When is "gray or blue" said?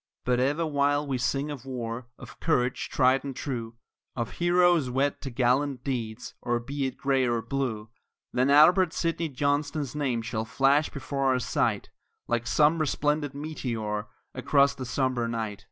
6.97-7.91